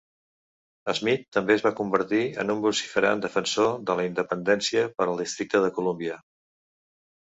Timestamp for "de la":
3.91-4.07